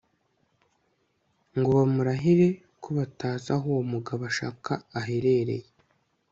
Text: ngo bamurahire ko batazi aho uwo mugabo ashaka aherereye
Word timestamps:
ngo 1.57 1.69
bamurahire 1.77 2.47
ko 2.81 2.89
batazi 2.97 3.47
aho 3.55 3.65
uwo 3.71 3.83
mugabo 3.93 4.21
ashaka 4.31 4.71
aherereye 4.99 5.67